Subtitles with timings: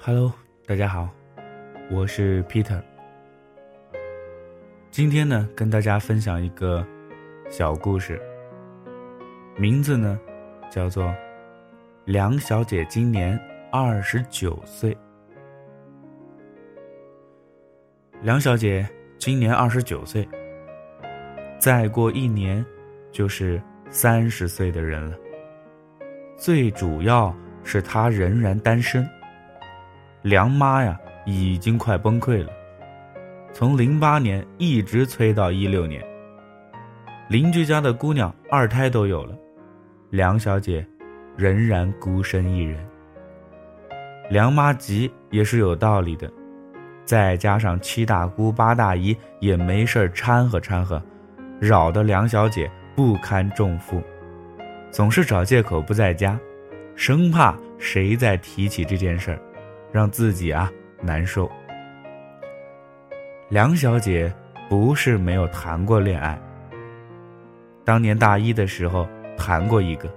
[0.00, 0.32] Hello，
[0.64, 1.08] 大家好，
[1.90, 2.80] 我是 Peter。
[4.92, 6.86] 今天呢，跟大家分享一个
[7.50, 8.18] 小故事，
[9.56, 10.16] 名字呢
[10.70, 11.04] 叫做
[12.04, 13.38] 《梁小姐今年
[13.72, 14.94] 二十九岁》。
[18.22, 18.88] 梁小姐
[19.18, 20.26] 今年二十九岁，
[21.58, 22.64] 再过一年
[23.10, 23.60] 就是
[23.90, 25.16] 三十岁的人了。
[26.36, 27.34] 最主要
[27.64, 29.04] 是她仍然单身。
[30.28, 32.52] 梁妈呀，已经快崩溃了，
[33.50, 36.04] 从零八年一直催到一六年。
[37.30, 39.34] 邻居家的姑娘二胎都有了，
[40.10, 40.86] 梁小姐
[41.34, 42.78] 仍然孤身一人。
[44.28, 46.30] 梁妈急也是有道理的，
[47.06, 51.02] 再加上七大姑八大姨也没事掺和掺和，
[51.58, 54.02] 扰得梁小姐不堪重负，
[54.90, 56.38] 总是找借口不在家，
[56.94, 59.40] 生怕谁再提起这件事儿。
[59.92, 61.50] 让自己啊难受。
[63.48, 64.32] 梁小姐
[64.68, 66.38] 不是没有谈过恋爱，
[67.84, 70.08] 当年大一的时候谈过一个，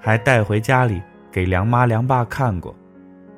[0.00, 2.74] 还带回家里给梁妈梁爸看过，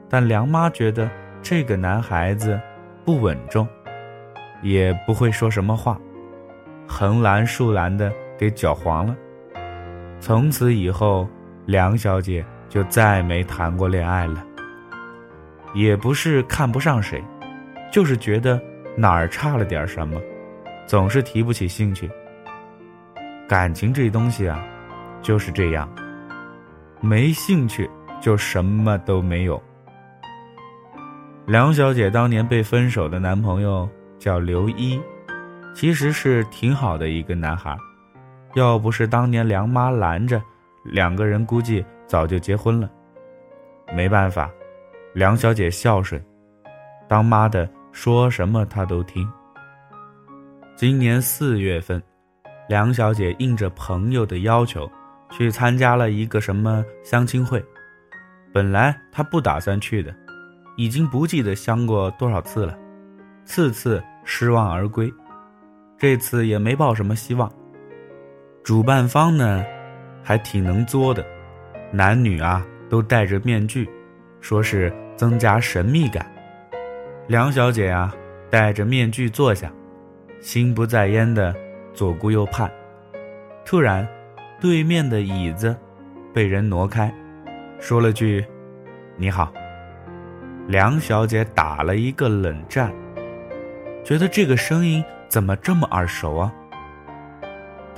[0.08, 1.08] 但梁妈觉得
[1.40, 2.60] 这个男孩子
[3.04, 3.66] 不稳重，
[4.60, 5.98] 也不会说什么话，
[6.86, 9.16] 横拦竖拦的给搅黄了。
[10.20, 11.27] 从此以后，
[11.64, 14.45] 梁小姐就再没谈过恋爱了。
[15.77, 17.22] 也不是看不上谁，
[17.92, 18.58] 就是觉得
[18.96, 20.18] 哪儿差了点什么，
[20.86, 22.10] 总是提不起兴趣。
[23.46, 24.58] 感情这东西啊，
[25.20, 25.86] 就是这样，
[27.02, 27.88] 没兴趣
[28.22, 29.62] 就什么都没有。
[31.44, 33.86] 梁小姐当年被分手的男朋友
[34.18, 34.98] 叫刘一，
[35.74, 37.77] 其实是挺好的一个男孩，
[38.55, 40.42] 要不是当年梁妈拦着，
[40.84, 42.90] 两个人估计早就结婚了。
[43.94, 44.50] 没办法。
[45.17, 46.22] 梁小姐孝顺，
[47.09, 49.27] 当妈的说什么她都听。
[50.77, 52.02] 今年四月份，
[52.68, 54.86] 梁小姐应着朋友的要求，
[55.30, 57.64] 去参加了一个什么相亲会。
[58.52, 60.14] 本来她不打算去的，
[60.77, 62.79] 已经不记得相过多少次了，
[63.46, 65.11] 次次失望而归。
[65.96, 67.51] 这次也没抱什么希望。
[68.63, 69.64] 主办方呢，
[70.23, 71.24] 还挺能作的，
[71.90, 73.89] 男女啊都戴着面具，
[74.46, 74.92] 说是。
[75.17, 76.30] 增加神秘感。
[77.27, 78.14] 梁小姐啊，
[78.51, 79.73] 戴着面具坐下，
[80.42, 81.57] 心不在焉的
[81.95, 82.70] 左顾右盼。
[83.64, 84.07] 突然，
[84.61, 85.74] 对面的椅子
[86.34, 87.11] 被人挪开，
[87.80, 88.45] 说了句
[89.17, 89.51] ：“你好。”
[90.68, 92.92] 梁小姐打了一个冷战，
[94.05, 96.52] 觉得这个声音怎么这么耳熟啊？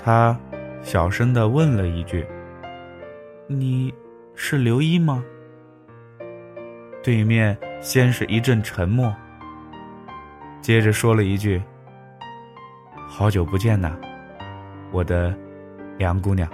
[0.00, 0.38] 她
[0.82, 2.24] 小声的问了一句
[3.50, 3.92] ：“你
[4.36, 5.24] 是刘一吗？”
[7.02, 9.14] 对面先是一阵沉默，
[10.60, 11.62] 接着说了一句
[13.08, 13.96] ：“好久不见呐，
[14.90, 15.34] 我的
[15.96, 16.48] 梁姑娘。”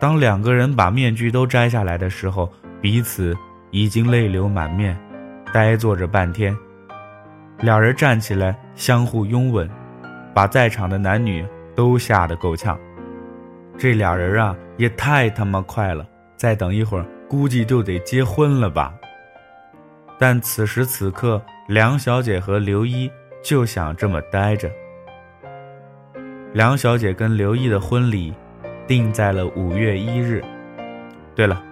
[0.00, 3.34] 当两个人把面具都摘下来的时候，彼此
[3.70, 4.98] 已经泪流满面，
[5.52, 6.56] 呆坐着半天。
[7.60, 9.70] 两人站起来相互拥吻，
[10.34, 11.46] 把在场的男女
[11.76, 12.76] 都吓得够呛。
[13.78, 16.04] 这俩人啊，也太他妈快了！
[16.36, 17.06] 再等一会儿。
[17.32, 18.92] 估计就得结婚了吧。
[20.18, 23.10] 但此时此刻，梁小姐和刘一
[23.42, 24.70] 就想这么待着。
[26.52, 28.34] 梁小姐跟刘一的婚礼
[28.86, 30.44] 定在了五月一日。
[31.34, 31.64] 对了，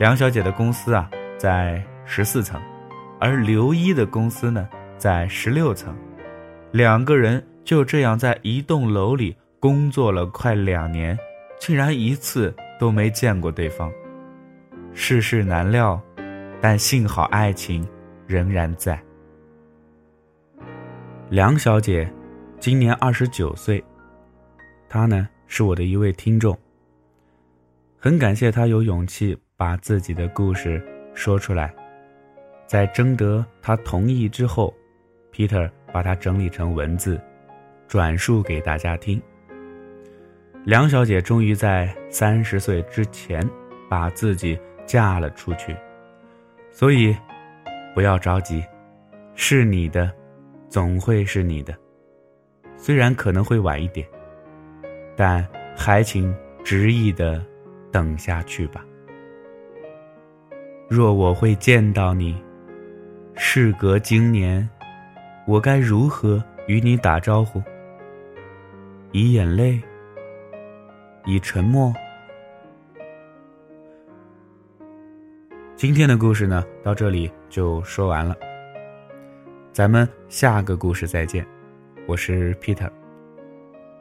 [0.00, 1.08] 梁小姐的公司啊
[1.38, 2.60] 在十四层，
[3.20, 5.96] 而刘一的公司呢在十六层，
[6.72, 11.16] 两个人就这样在一栋楼里工作了快两年，
[11.60, 13.88] 竟然一次都没见过对方。
[14.96, 16.00] 世事难料，
[16.60, 17.86] 但幸好爱情
[18.28, 18.98] 仍然在。
[21.30, 22.08] 梁小姐
[22.60, 23.82] 今年二十九岁，
[24.88, 26.56] 她呢是我的一位听众。
[27.98, 30.80] 很感谢她有勇气把自己的故事
[31.12, 31.74] 说出来，
[32.64, 34.72] 在征得她同意之后
[35.32, 37.20] ，Peter 把它整理成文字，
[37.88, 39.20] 转述给大家听。
[40.64, 43.44] 梁小姐终于在三十岁之前
[43.90, 44.56] 把自己。
[44.86, 45.76] 嫁了出去，
[46.70, 47.16] 所以
[47.94, 48.64] 不要着急，
[49.34, 50.10] 是你的，
[50.68, 51.74] 总会是你的。
[52.76, 54.06] 虽然可能会晚一点，
[55.16, 55.46] 但
[55.76, 57.42] 还请执意的
[57.90, 58.84] 等下去吧。
[60.88, 62.36] 若我会见到你，
[63.34, 64.68] 事隔经年，
[65.46, 67.62] 我该如何与你打招呼？
[69.12, 69.80] 以眼泪，
[71.24, 71.92] 以沉默。
[75.76, 78.36] 今天的故事呢，到这里就说完了。
[79.72, 81.44] 咱们下个故事再见，
[82.06, 82.88] 我是 Peter。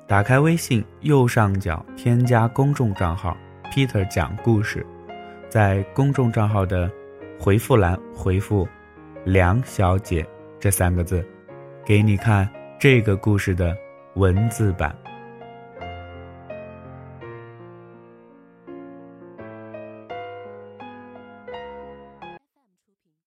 [0.06, 3.36] 打开微信右上角添加公众账号
[3.74, 4.86] “Peter 讲故事”，
[5.50, 6.90] 在公众账号的
[7.40, 8.68] 回复栏回复
[9.26, 10.24] “梁小姐”
[10.62, 11.26] 这三个字，
[11.84, 12.48] 给你看
[12.80, 13.76] 这个故事的
[14.14, 14.96] 文字版。